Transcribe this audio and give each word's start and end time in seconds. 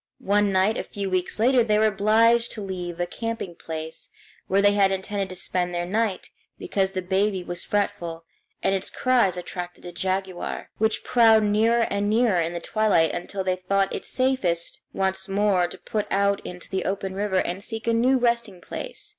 One 0.17 0.51
night 0.51 0.79
a 0.79 0.83
few 0.83 1.11
weeks 1.11 1.37
later 1.39 1.63
they 1.63 1.77
were 1.77 1.85
obliged 1.85 2.51
to 2.53 2.61
leave 2.63 2.99
a 2.99 3.05
camping 3.05 3.53
place, 3.53 4.09
where 4.47 4.59
they 4.59 4.71
had 4.71 4.91
intended 4.91 5.29
to 5.29 5.35
spend 5.35 5.75
the 5.75 5.85
night, 5.85 6.31
because 6.57 6.93
the 6.93 7.03
baby 7.03 7.43
was 7.43 7.63
fretful, 7.63 8.25
and 8.63 8.73
its 8.73 8.89
cries 8.89 9.37
attracted 9.37 9.85
a 9.85 9.91
jaguar, 9.91 10.71
which 10.79 11.03
prowled 11.03 11.43
nearer 11.43 11.81
and 11.91 12.09
nearer 12.09 12.41
in 12.41 12.53
the 12.53 12.59
twilight 12.59 13.11
until 13.13 13.43
they 13.43 13.57
thought 13.57 13.93
it 13.93 14.03
safest 14.03 14.81
once 14.91 15.29
more 15.29 15.67
to 15.67 15.77
put 15.77 16.07
out 16.11 16.43
into 16.43 16.67
the 16.67 16.83
open 16.85 17.13
river 17.13 17.37
and 17.37 17.63
seek 17.63 17.85
a 17.85 17.93
new 17.93 18.17
resting 18.17 18.59
place. 18.59 19.09